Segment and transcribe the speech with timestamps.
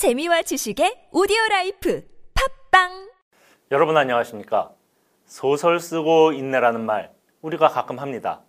[0.00, 2.02] 재미와 지식의 오디오 라이프
[2.70, 3.10] 팟빵
[3.70, 4.70] 여러분 안녕하십니까?
[5.26, 8.40] 소설 쓰고 있네라는 말 우리가 가끔 합니다.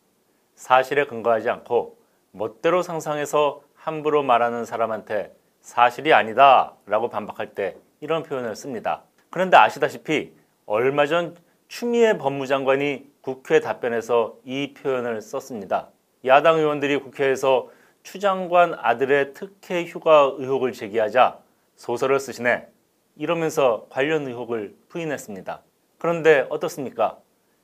[0.56, 1.98] 사실에 근거하지 않고
[2.32, 9.04] 멋대로 상상해서 함부로 말하는 사람한테 사실이 아니다 라고 반박할 때 이런 표현을 씁니다.
[9.30, 10.34] 그런데 아시다시피
[10.66, 11.36] 얼마 전
[11.68, 15.90] 추미애 법무장관이 국회 답변에서 이 표현을 썼습니다.
[16.24, 17.68] 야당 의원들이 국회에서
[18.04, 21.41] 추 장관 아들의 특혜 휴가 의혹을 제기하자
[21.82, 22.68] 소설을 쓰시네
[23.16, 25.62] 이러면서 관련 의혹을 부인했습니다.
[25.98, 27.18] 그런데 어떻습니까?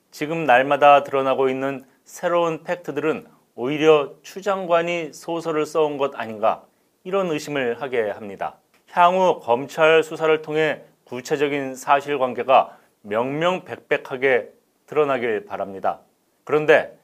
[0.09, 6.63] 지금 날마다 드러나고 있는 새로운 팩트들은 오히려 추 장관이 소설을 써온 것 아닌가
[7.03, 8.55] 이런 의심을 하게 합니다.
[8.89, 14.51] 향후 검찰 수사를 통해 구체적인 사실관계가 명명백백하게
[14.87, 15.99] 드러나길 바랍니다.
[16.43, 16.97] 그런데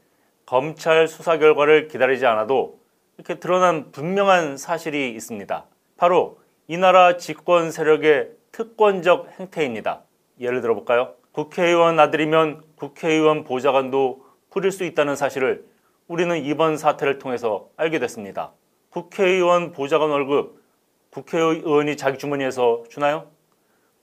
[0.48, 2.80] 검찰 수사 결과를 기다리지 않아도
[3.18, 5.66] 이렇게 드러난 분명한 사실이 있습니다.
[5.96, 10.04] 바로 이 나라 집권 세력의 특권적 행태입니다.
[10.40, 11.14] 예를 들어 볼까요?
[11.34, 15.66] 국회의원 아들이면 국회의원 보좌관도 부릴 수 있다는 사실을
[16.08, 18.54] 우리는 이번 사태를 통해서 알게 됐습니다.
[18.92, 20.64] 국회의원 보좌관 월급
[21.10, 23.28] 국회의원이 자기 주머니에서 주나요?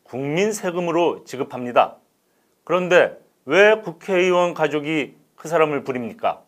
[0.03, 1.97] 국민 세금으로 지급합니다.
[2.65, 6.43] 그런데 왜 국회의원 가족이 그 사람을 부립니까?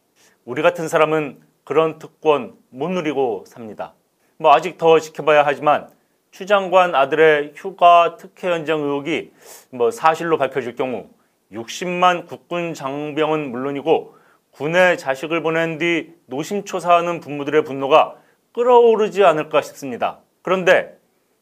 [0.44, 3.94] 우리 같은 사람은 그런 특권 못 누리고 삽니다.
[4.36, 5.88] 뭐 아직 더 지켜봐야 하지만
[6.32, 9.32] 추 장관 아들의 휴가 특혜 연장 의혹이
[9.68, 11.10] 뭐 사실로 밝혀질 경우
[11.52, 14.16] 60만 국군 장병은 물론이고
[14.50, 18.16] 군에 자식을 보낸 뒤 노심초사하는 부모들의 분노가
[18.52, 20.20] 끌어오르지 않을까 싶습니다.
[20.40, 20.98] 그런데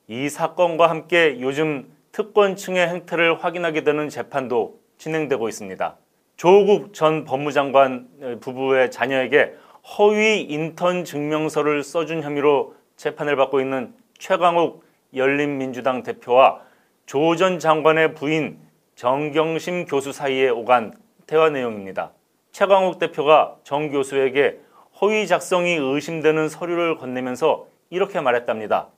[0.08, 5.96] 이 사건과 함께 요즘 특권층의 행태를 확인하게 되는 재판도 진행되고 있습니다.
[6.36, 9.54] 조국 전 법무장관 부부의 자녀에게
[9.98, 16.60] 허위 인턴 증명서를 써준 혐의로 재판을 받고 있는 최강욱 열린민주당 대표와
[17.06, 18.58] 조 전 장관의 부인
[18.94, 20.94] 정경심 교수 사이에 오간
[21.26, 22.12] 대화 내용입니다.
[22.52, 24.60] 최강욱 대표가 정 교수에게
[25.00, 28.88] 허위 작성이 의심되는 서류를 건네면서 이렇게 말했답니다.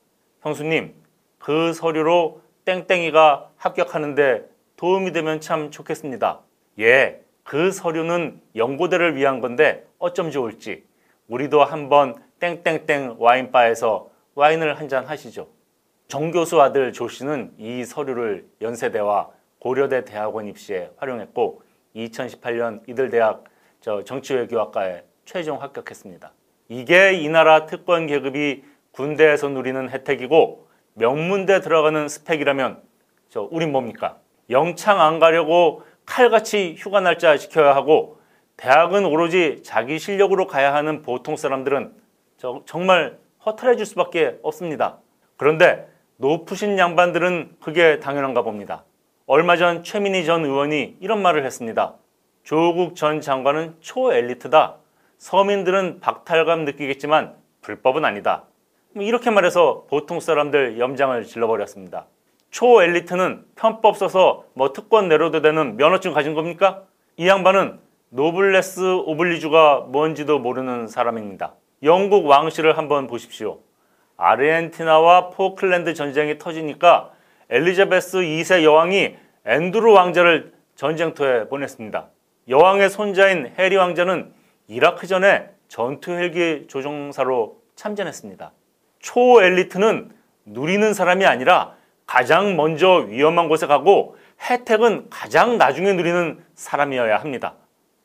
[0.42, 0.92] 형수님,
[1.38, 6.40] 그 서류로 땡땡이가 합격하는데 도움이 되면 참 좋겠습니다.
[6.80, 10.84] 예, 그 서류는 연고대를 위한 건데 어쩜 좋을지
[11.28, 15.48] 우리도 한번 땡땡땡 와인바에서 와인을 한 잔 하시죠.
[16.08, 21.62] 정 교수 아들 조 씨는 이 서류를 연세대와 고려대 대학원 입시에 활용했고
[21.96, 23.44] 2018년 이들 대학
[23.80, 26.32] 정치외교학과에 최종 합격했습니다.
[26.68, 32.82] 이게 이 나라 특권 계급이 군대에서 누리는 혜택이고 명문대 들어가는 스펙이라면
[33.28, 34.18] 저 우린 뭡니까?
[34.50, 38.20] 영창 안 가려고 칼같이 휴가 날짜 지켜야 하고
[38.56, 41.94] 대학은 오로지 자기 실력으로 가야 하는 보통 사람들은
[42.66, 44.98] 정말 허탈해질 수밖에 없습니다.
[45.36, 48.84] 그런데 높으신 양반들은 그게 당연한가 봅니다.
[49.26, 51.94] 얼마 전 최민희 전 의원이 이런 말을 했습니다.
[52.44, 54.76] 조국 전 장관은 초엘리트다.
[55.18, 58.44] 서민들은 박탈감 느끼겠지만 불법은 아니다.
[58.94, 62.06] 뭐 이렇게 말해서 보통 사람들 염장을 질러버렸습니다.
[62.50, 66.82] 초엘리트는 편법 써서 뭐 특권 내려도 되는 면허증 가진 겁니까?
[67.16, 67.80] 이 양반은
[68.10, 71.54] 노블레스 오블리주가 뭔지도 모르는 사람입니다.
[71.82, 73.58] 영국 왕실을 한번 보십시오.
[74.16, 77.10] 아르헨티나와 포클랜드 전쟁이 터지니까
[77.50, 82.08] 엘리자베스 2세 여왕이 앤드루 왕자를 전쟁터에 보냈습니다.
[82.48, 84.32] 여왕의 손자인 해리 왕자는
[84.68, 88.52] 이라크 전에 전투 헬기 조종사로 참전했습니다.
[89.00, 90.12] 초 엘리트는
[90.44, 91.74] 누리는 사람이 아니라
[92.06, 94.16] 가장 먼저 위험한 곳에 가고
[94.48, 97.54] 혜택은 가장 나중에 누리는 사람이어야 합니다.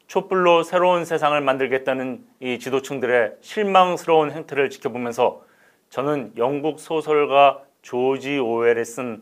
[0.07, 5.43] 촛불로 새로운 세상을 만들겠다는 이 지도층들의 실망스러운 행태를 지켜보면서
[5.89, 9.21] 저는 영국 소설가 조지 오웰이 쓴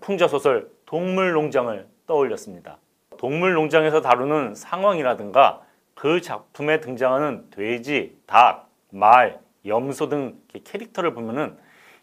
[0.00, 2.78] 풍자 소설 동물농장을 떠올렸습니다.
[3.16, 5.62] 동물농장에서 다루는 상황이라든가
[5.94, 11.56] 그 작품에 등장하는 돼지, 닭, 말, 염소 등 캐릭터를 보면은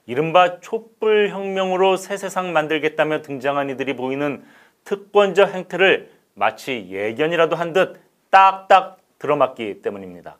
[0.05, 4.43] 이른바 촛불 혁명으로 새 세상 만들겠다며 등장한 이들이 보이는
[4.85, 7.99] 특권적 행태를 마치 예견이라도 한 듯
[8.29, 10.37] 딱딱 들어맞기 때문입니다.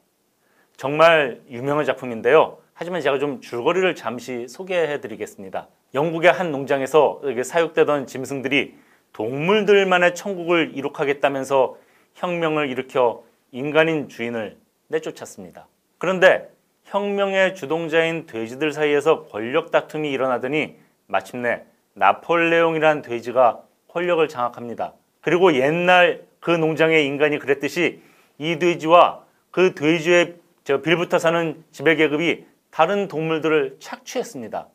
[0.78, 2.58] 정말 유명한 작품인데요.
[2.74, 5.68] 하지만 제가 좀 줄거리를 잠시 소개해 드리겠습니다.
[5.94, 8.78] 영국의 한 농장에서 사육되던 짐승들이
[9.12, 11.76] 동물들만의 천국을 이룩하겠다면서
[12.16, 14.58] 혁명을 일으켜 인간인 주인을
[14.88, 15.68] 내쫓았습니다.
[15.98, 16.50] 그런데
[16.86, 21.64] 혁명의 주동자인 돼지들 사이에서 권력 다툼이 일어나더니 마침내
[21.96, 24.94] 나폴레옹이란 돼지가 권력을 장악합니다.
[25.30, 28.02] 그리고 옛날 그 농장의 인간이 그랬듯이
[28.40, 34.68] 이 돼지와 그 돼지의 저 빌붙어 사는 지배계급이 다른 동물들을 착취했습니다.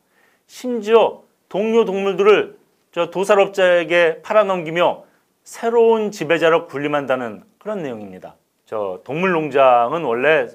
[0.47, 2.55] 심지어 동료 동물들을
[2.93, 5.03] 저 도살업자에게 팔아넘기며
[5.43, 8.37] 새로운 지배자로 군림한다는 그런 내용입니다.
[8.65, 10.47] 저 동물농장은 원래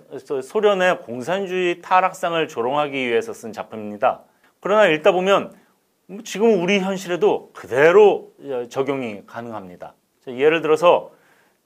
[0.42, 4.22] 소련의 공산주의 타락상을 조롱하기 위해서 쓴 작품입니다.
[4.60, 5.52] 그러나 읽다 보면
[6.24, 8.32] 지금 우리 현실에도 그대로
[8.68, 9.94] 적용이 가능합니다.
[10.26, 11.12] 예를 들어서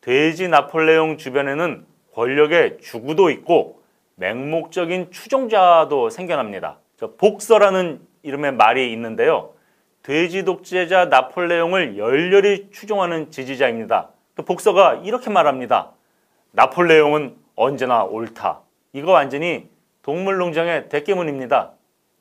[0.03, 3.83] 돼지 나폴레옹 주변에는 권력의 주구도 있고
[4.17, 6.79] 맹목적인 추종자도 생겨납니다.
[7.17, 9.55] 복서라는 이름의 말이 있는데요.
[10.03, 14.11] 돼지 독재자 나폴레옹을 열렬히 추종하는 지지자입니다.
[14.35, 15.93] 그 복서가 이렇게 말합니다.
[16.53, 18.61] 나폴레옹은 언제나 옳다.
[18.93, 19.69] 이거 완전히
[20.03, 21.73] 동물농장의 대깨문입니다.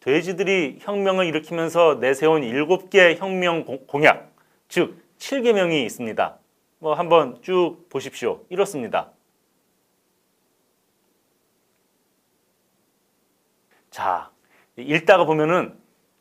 [0.03, 4.33] 돼지들이 혁명을 일으키면서 내세운 7개 혁명 공약,
[4.67, 6.37] 즉 7개명이 있습니다.
[6.79, 8.41] 뭐 한번 쭉 보십시오.
[8.49, 9.11] 이렇습니다.
[13.91, 14.29] 자,
[14.75, 15.73] 읽다가 보면은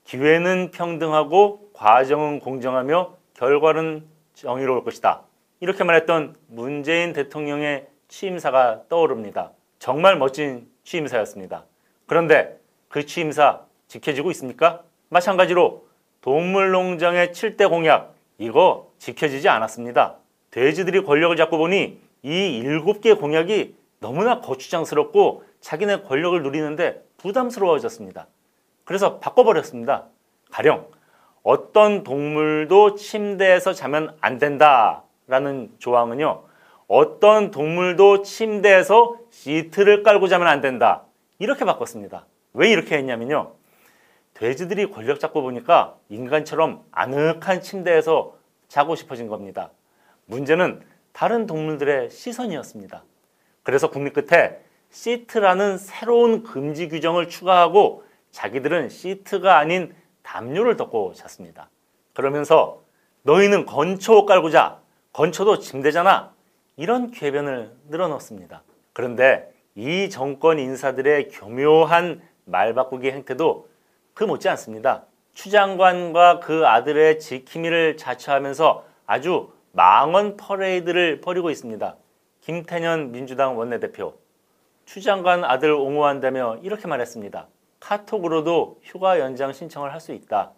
[0.05, 5.23] 기회는 평등하고 과정은 공정하며 결과는 정의로울 것이다.
[5.59, 9.51] 이렇게 말했던 문재인 대통령의 취임사가 떠오릅니다.
[9.81, 11.65] 정말 멋진 취임사였습니다.
[12.07, 14.83] 그런데 그 취임사 지켜지고 있습니까?
[15.11, 15.87] 마찬가지로
[16.23, 20.17] 동물농장의 7대 공약 이거 지켜지지 않았습니다.
[20.51, 28.27] 돼지들이 권력을 잡고 보니 이 7개 공약이 너무나 거추장스럽고 자기네 권력을 누리는데 부담스러워졌습니다.
[28.85, 30.07] 그래서 바꿔버렸습니다.
[30.51, 30.87] 가령
[31.43, 36.45] 어떤 동물도 침대에서 자면 안 된다라는 조항은요.
[36.89, 41.03] 어떤 동물도 침대에서 시트를 깔고 자면 안 된다.
[41.39, 42.27] 이렇게 바꿨습니다.
[42.55, 43.62] 왜 이렇게 했냐면요.
[44.35, 48.37] 돼지들이 권력 잡고 보니까 인간처럼 아늑한 침대에서
[48.69, 49.71] 자고 싶어진 겁니다.
[50.27, 50.83] 문제는
[51.13, 53.05] 다른 동물들의 시선이었습니다.
[53.63, 61.69] 그래서 국립 끝에 시트라는 새로운 금지 규정을 추가하고 자기들은 시트가 아닌 담요를 덮고 잤습니다.
[62.15, 62.83] 그러면서
[63.23, 64.81] 너희는 건초 깔고 자.
[65.13, 66.33] 건초도 침대잖아.
[66.77, 68.63] 이런 궤변을 늘어놓습니다.
[68.95, 73.69] 그런데 이 정권 인사들의 교묘한 말 바꾸기 행태도
[74.15, 75.05] 그 못지 않습니다.
[75.35, 81.97] 추 장관과 그 아들의 지킴이를 자처하면서 아주 망언 퍼레이드를 벌이고 있습니다.
[82.43, 84.15] 김태년 민주당 원내대표
[84.85, 87.47] 추 장관 아들 옹호한다며 이렇게 말했습니다.
[87.81, 90.53] 카톡으로도 휴가 연장 신청을 할 수 있다.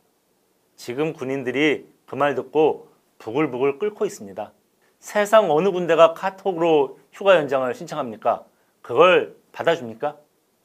[0.77, 4.53] 지금 군인들이 그 말 듣고 부글부글 끓고 있습니다.
[4.99, 8.45] 세상 어느 군데가 카톡으로 휴가 연장을 신청합니까?
[8.83, 10.17] 그걸 받아줍니까?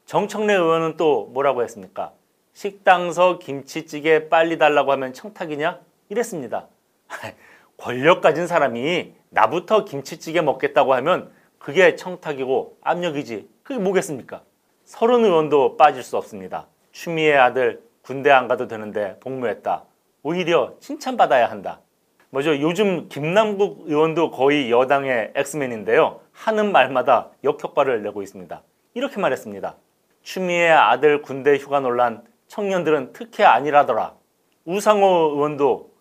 [0.06, 2.12] 정청래 의원은 또 뭐라고 했습니까?
[2.54, 5.80] 식당서 김치찌개 빨리 달라고 하면 청탁이냐?
[6.10, 6.68] 이랬습니다.
[7.78, 13.50] 권력 가진 사람이 나부터 김치찌개 먹겠다고 하면 그게 청탁이고 압력이지.
[13.64, 14.44] 그게 뭐겠습니까?
[14.86, 16.68] 서른 의원도 빠질 수 없습니다.
[16.92, 19.86] 추미애 아들 군대 안 가도 되는데 복무했다.
[20.24, 21.82] 오히려 칭찬받아야 한다.
[22.32, 22.60] 뭐죠?
[22.60, 26.20] 요즘 김남국 의원도 거의 여당의 엑스맨인데요.
[26.32, 28.62] 하는 말마다 역효과를 내고 있습니다.
[28.94, 29.76] 이렇게 말했습니다.
[30.24, 34.14] 추미애 아들 군대 휴가 논란 청년들은 특혜 아니라더라.
[34.66, 35.92] 우상호 의원도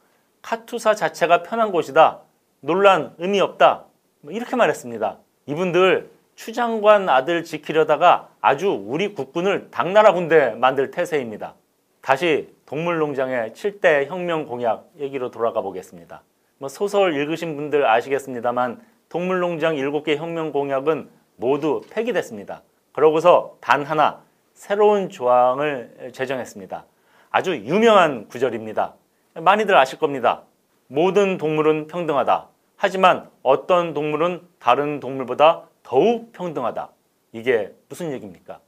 [0.43, 2.21] 카투사 자체가 편한 곳이다.
[2.61, 3.85] 논란 의미 없다.
[4.21, 5.19] 뭐 이렇게 말했습니다.
[5.47, 11.55] 이분들 추 장관 아들 지키려다가 아주 우리 국군을 당나라 군대 만들 태세입니다.
[12.01, 16.23] 다시 동물농장의 7대 혁명 공약 얘기로 돌아가 보겠습니다.
[16.59, 22.63] 뭐 소설 읽으신 분들 아시겠습니다만 동물농장 7개 혁명 공약은 모두 폐기됐습니다.
[22.93, 24.23] 그러고서 단 하나
[24.59, 26.85] 새로운 조항을 제정했습니다.
[27.31, 28.95] 아주 유명한 구절입니다.
[29.35, 30.43] 많이들 아실 겁니다.
[30.89, 32.49] 모든 동물은 평등하다.
[32.77, 36.91] 하지만 어떤 동물은 다른 동물보다 더욱 평등하다.
[37.31, 38.59] 이게 무슨 얘기입니까?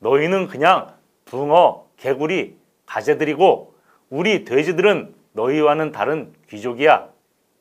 [0.00, 0.88] 너희는 그냥
[1.26, 3.74] 붕어, 개구리, 가재들이고
[4.10, 7.10] 우리 돼지들은 너희와는 다른 귀족이야.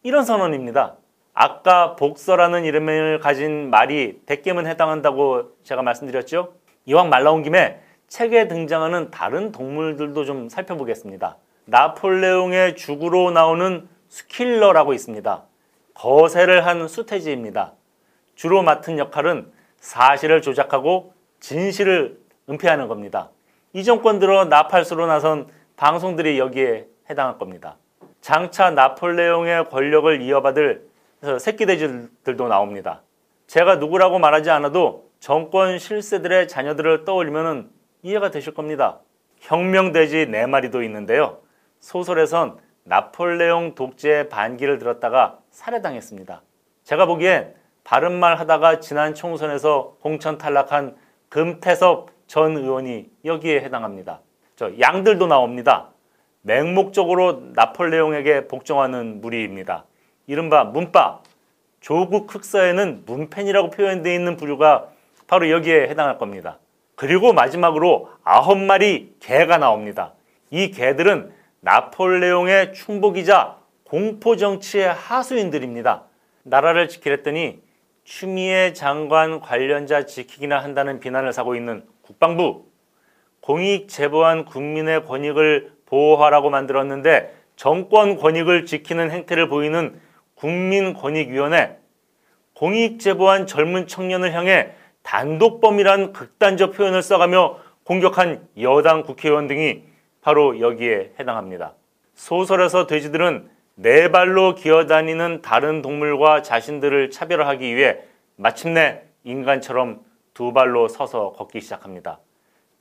[0.02, 0.96] 이런 선언입니다.
[1.36, 6.54] 아까 복서라는 이름을 가진 말이 대깨문 해당한다고 제가 말씀드렸죠?
[6.88, 11.36] 이왕 말 나온 김에 책에 등장하는 다른 동물들도 좀 살펴보겠습니다.
[11.66, 15.44] 나폴레옹의 죽으로 나오는 스킬러라고 있습니다.
[15.94, 17.74] 거세를 한 수태지입니다.
[18.36, 19.52] 주로 맡은 역할은
[19.82, 22.18] 사실을 조작하고 진실을
[22.50, 23.32] 은폐하는 겁니다.
[23.74, 27.76] 이 정권 들어 나팔수로 나선 방송들이 여기에 해당할 겁니다.
[28.22, 30.88] 장차 나폴레옹의 권력을 이어받을
[31.40, 33.02] 새끼돼지들도 나옵니다.
[33.48, 37.70] 제가 누구라고 말하지 않아도 정권 실세들의 자녀들을 떠올리면
[38.04, 39.00] 이해가 되실 겁니다.
[39.40, 41.40] 혁명돼지 네 마리도 있는데요.
[41.80, 46.42] 소설에선 나폴레옹 독재의 반기를 들었다가 살해당했습니다.
[46.84, 50.96] 제가 보기엔 바른말 하다가 지난 총선에서 공천 탈락한
[51.30, 54.22] 금태섭 전 의원이 여기에 해당합니다.
[54.56, 55.90] 저 양들도 나옵니다.
[56.42, 59.86] 맹목적으로 나폴레옹에게 복종하는 무리입니다.
[60.28, 61.22] 이른바 문파,
[61.80, 64.90] 조국 흑사에는 문펜이라고 표현되어 있는 부류가
[65.28, 66.60] 바로 여기에 해당할 겁니다.
[66.96, 70.14] 그리고 마지막으로 아홉 마리 개가 나옵니다.
[70.50, 76.06] 이 개들은 나폴레옹의 충복이자 공포 정치의 하수인들입니다.
[76.44, 77.62] 나라를 지키랬더니
[78.04, 82.66] 추미애 장관 관련자 지키기나 한다는 비난을 사고 있는 국방부
[83.42, 90.00] 공익 제보한 국민의 권익을 보호하라고 만들었는데 정권 권익을 지키는 행태를 보이는
[90.36, 91.78] 국민권익위원회
[92.54, 94.72] 공익 제보한 젊은 청년을 향해
[95.08, 99.84] 단독범이란 극단적 표현을 써가며 공격한 여당 국회의원 등이
[100.22, 101.76] 바로 여기에 해당합니다.
[102.14, 108.00] 소설에서 돼지들은 네 발로 기어다니는 다른 동물과 자신들을 차별하기 위해
[108.36, 110.02] 마침내 인간처럼
[110.34, 112.20] 두 발로 서서 걷기 시작합니다.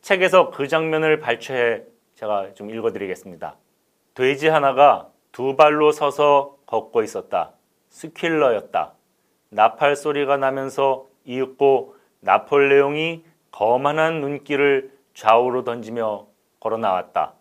[0.02, 1.83] 책에서 그 장면을 발췌해
[2.16, 3.54] 제가 좀 읽어드리겠습니다.
[4.14, 7.52] 돼지 하나가 두 발로 서서 걷고 있었다.
[7.90, 8.95] 스킬러였다.
[9.50, 16.27] 나팔 소리가 나면서 이윽고 나폴레옹이 거만한 눈길을 좌우로 던지며
[16.61, 17.35] 걸어 나왔다.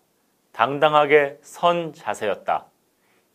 [0.51, 2.65] 당당하게 선 자세였다.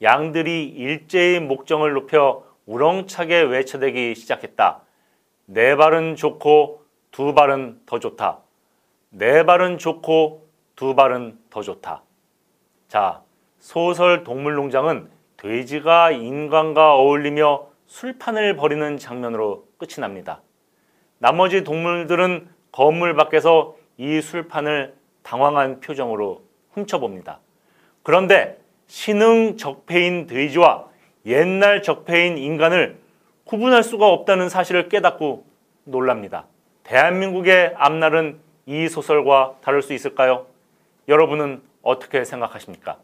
[0.02, 4.80] 양들이 일제히 목정을 높여 우렁차게 외쳐대기 시작했다.
[5.46, 8.38] 네 발은 좋고 두 발은 더 좋다.
[9.10, 12.02] 네 발은 좋고 두 발은 더 좋다.
[12.88, 13.22] 자,
[13.58, 20.40] 소설 동물농장은 돼지가 인간과 어울리며 술판을 벌이는 장면으로 끝이 납니다.
[21.22, 27.40] 나머지 동물들은 건물 밖에서 이 술판을 당황한 표정으로 훔쳐봅니다.
[28.02, 30.88] 그런데 신흥 적폐인 돼지와
[31.26, 32.98] 옛날 적폐인 인간을
[33.44, 35.44] 구분할 수가 없다는 사실을 깨닫고
[35.84, 36.46] 놀랍니다.
[36.84, 40.46] 대한민국의 앞날은 이 소설과 다를 수 있을까요?
[41.06, 42.96] 여러분은 어떻게 생각하십니까?